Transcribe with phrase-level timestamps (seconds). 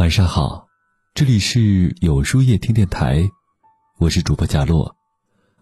[0.00, 0.66] 晚上好，
[1.12, 3.28] 这里是有书夜听电台，
[3.98, 4.96] 我是主播贾洛，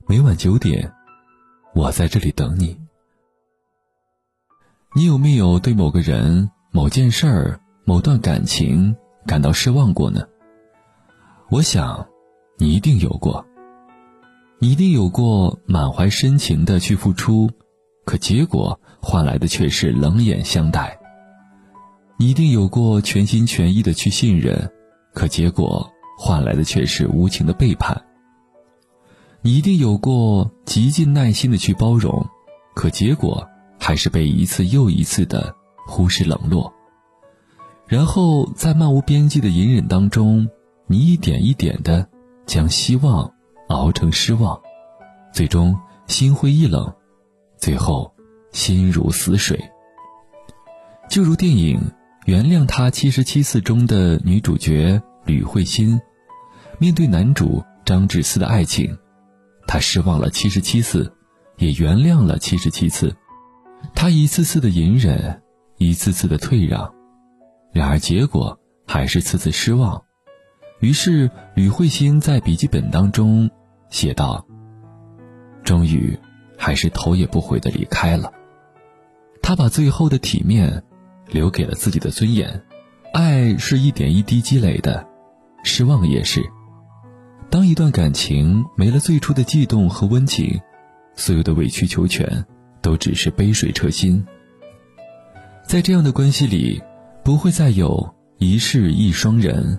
[0.07, 0.93] 每晚九点，
[1.75, 2.79] 我在这里等你。
[4.95, 8.95] 你有没有对某个人、某件事儿、某段感情
[9.27, 10.25] 感到失望过呢？
[11.50, 12.07] 我想，
[12.59, 13.45] 你一定有过。
[14.61, 17.50] 你一定有过满怀深情的去付出，
[18.05, 20.98] 可结果换来的却是冷眼相待。
[22.19, 24.71] 你一定有过全心全意的去信任，
[25.14, 28.04] 可结果换来的却是无情的背叛。
[29.41, 32.27] 你一定有过极尽耐心的去包容，
[32.75, 35.55] 可结果还是被一次又一次的
[35.86, 36.72] 忽视冷落。
[37.86, 40.48] 然后在漫无边际的隐忍当中，
[40.86, 42.06] 你一点一点的
[42.47, 43.33] 将希望。
[43.69, 44.58] 熬成失望，
[45.30, 46.91] 最终心灰意冷，
[47.58, 48.11] 最后
[48.50, 49.62] 心如死水。
[51.11, 51.78] 就如电影
[52.28, 55.98] 《原谅他七十七次》中的女主角吕慧欣，
[56.78, 58.98] 面对男主张志思的爱情，
[59.66, 61.11] 她失望了七十七次，
[61.56, 63.17] 也原谅了七十七次。
[63.94, 65.41] 她一次次的隐忍，
[65.78, 66.92] 一次次的退让，
[67.72, 70.02] 然而结果还是次次失望。
[70.80, 73.48] 于是吕慧欣在笔记本当中。
[73.89, 74.47] 写道
[75.64, 76.14] ：“终于，
[76.58, 78.30] 还是头也不回的离开了。
[79.41, 80.84] 他把最后的体面，
[81.30, 82.62] 留给了自己的尊严。
[83.12, 85.06] 爱是一点一滴积累的，
[85.62, 86.42] 失望也是。
[87.50, 90.60] 当一段感情没了最初的悸动和温情，
[91.14, 92.44] 所有的委曲求全，
[92.80, 94.24] 都只是杯水车薪。
[95.66, 96.82] 在这样的关系里，
[97.24, 99.78] 不会再有一世一双人，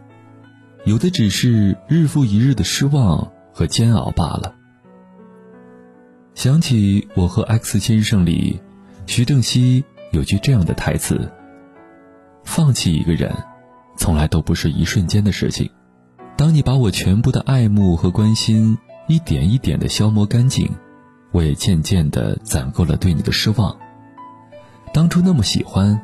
[0.85, 4.55] 有的只是日复一日的失望。”和煎熬罢了。
[6.33, 8.61] 想起《我和 X 先生》里，
[9.05, 11.29] 徐正熙有句这样的台词
[12.43, 13.35] ：“放弃一个人，
[13.97, 15.69] 从来都不是一瞬间的事情。
[16.37, 20.69] 当你把我全部的爱慕和关心一点一点的消磨干净，
[21.31, 23.77] 我也渐渐的攒够了对你的失望。
[24.93, 26.01] 当初那么喜欢，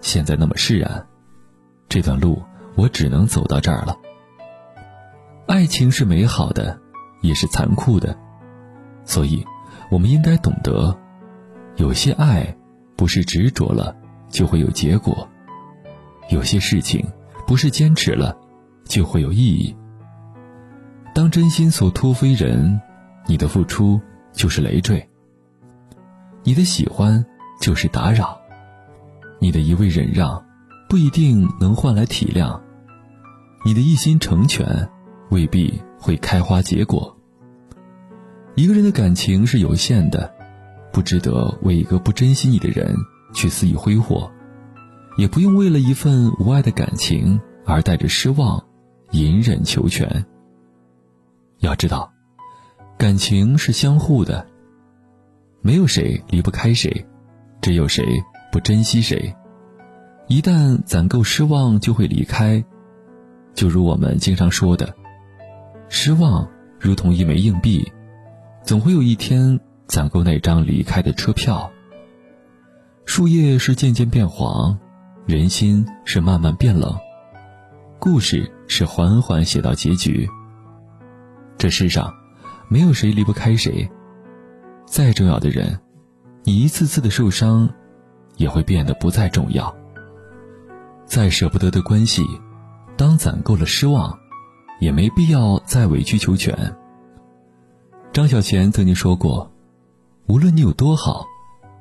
[0.00, 1.06] 现在那么释然，
[1.88, 2.42] 这段路
[2.76, 3.96] 我只能走到这儿了。
[5.46, 6.78] 爱情是美好的。”
[7.20, 8.16] 也是残酷的，
[9.04, 9.44] 所以，
[9.90, 10.96] 我们应该懂得，
[11.74, 12.56] 有些爱
[12.94, 13.92] 不是执着了
[14.30, 15.28] 就会有结果，
[16.28, 17.04] 有些事情
[17.46, 18.36] 不是坚持了
[18.84, 19.76] 就会有意义。
[21.14, 22.80] 当真心所托非人，
[23.26, 24.00] 你的付出
[24.32, 25.00] 就是累赘；
[26.44, 27.24] 你的喜欢
[27.60, 28.38] 就是打扰；
[29.40, 30.44] 你的一味忍让
[30.88, 32.60] 不一定能换来体谅；
[33.64, 34.88] 你的一心成全
[35.30, 35.80] 未必。
[36.00, 37.12] 会开花结果。
[38.54, 40.32] 一个人的感情是有限的，
[40.92, 42.94] 不值得为一个不珍惜你的人
[43.34, 44.30] 去肆意挥霍，
[45.18, 48.64] 也不用为了一份无爱的感情而带着失望
[49.10, 50.24] 隐忍求全。
[51.58, 52.12] 要知道，
[52.96, 54.46] 感情是相互的，
[55.60, 57.04] 没有谁离不开谁，
[57.60, 58.06] 只有谁
[58.52, 59.34] 不珍惜谁。
[60.28, 62.64] 一旦攒够失望，就会离开。
[63.54, 64.94] 就如我们经常说的。
[65.88, 66.48] 失望
[66.78, 67.90] 如同一枚硬币，
[68.62, 69.58] 总会有一天
[69.88, 71.72] 攒够那张离开的车票。
[73.04, 74.78] 树叶是渐渐变黄，
[75.28, 76.98] 人心是慢慢变冷，
[77.98, 80.26] 故事是缓缓写到结局。
[81.58, 82.10] 这世上，
[82.70, 83.86] 没有谁离不开谁。
[84.86, 85.78] 再重要的人，
[86.44, 87.68] 你一次次的受伤，
[88.38, 89.76] 也会变得不再重要。
[91.04, 92.24] 再舍不得的关系，
[92.96, 94.18] 当攒够了失望。
[94.80, 96.74] 也没必要再委曲求全。
[98.12, 99.52] 张小娴曾经说过
[100.26, 101.26] ：“无论你有多好，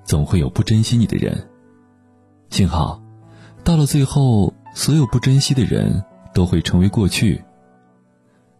[0.03, 1.47] 总会有不珍惜你的人。
[2.49, 2.99] 幸好，
[3.67, 6.01] 到了最后，所有不珍惜的人
[6.33, 7.43] 都会成为过去。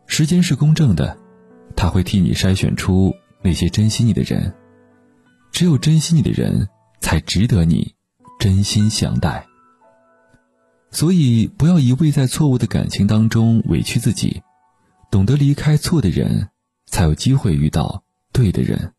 [0.05, 1.17] 时间是公正的，
[1.77, 4.53] 他会替你筛选出那些珍惜你的人。
[5.53, 6.67] 只有珍惜你的人，
[6.99, 7.95] 才值得你
[8.37, 9.47] 真心相待。”
[10.91, 14.41] 所以，不要一味在错误的感情当中委屈自己，
[15.09, 16.49] 懂得离开错的人，
[16.85, 18.03] 才有机会遇到
[18.33, 18.91] 对的人。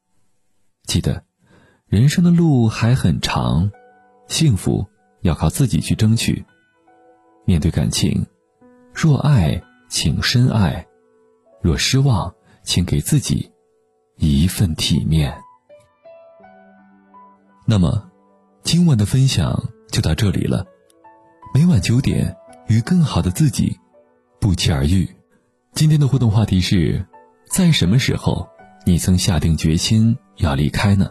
[0.85, 1.23] 记得，
[1.87, 3.71] 人生的路还很长，
[4.27, 4.87] 幸福
[5.21, 6.45] 要靠自己去争取。
[7.45, 8.27] 面对感情，
[8.93, 10.85] 若爱，请深爱；
[11.63, 13.51] 若失望，请给自己
[14.17, 15.35] 一份体面。
[17.67, 18.11] 那么，
[18.63, 20.67] 今晚的分享就到这里了。
[21.55, 22.37] 每晚九点，
[22.67, 23.79] 与更好的自己
[24.41, 25.09] 不期而遇。
[25.73, 27.07] 今天的互动话题是：
[27.47, 28.49] 在什么时候，
[28.85, 31.11] 你曾下定决心要离开呢？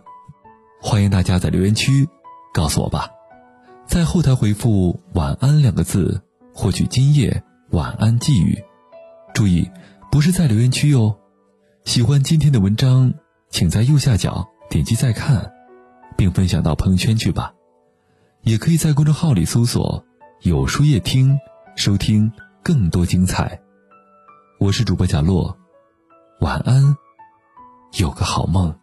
[0.79, 2.07] 欢迎大家在留言区
[2.53, 3.09] 告诉我吧。
[3.87, 6.21] 在后台回复“晚安”两个字，
[6.53, 7.41] 获取今夜
[7.71, 8.61] 晚安寄语。
[9.33, 9.71] 注意，
[10.11, 11.17] 不是在留言区哟。
[11.85, 13.13] 喜欢今天的文章，
[13.49, 15.53] 请在右下角点击再看，
[16.17, 17.53] 并分享到朋友圈去吧。
[18.41, 20.03] 也可以在公众号里搜索
[20.43, 21.39] “有书夜听”，
[21.77, 22.29] 收听
[22.61, 23.59] 更多精彩。
[24.59, 25.57] 我是主播贾洛，
[26.41, 26.97] 晚安，
[27.97, 28.77] 有个好梦。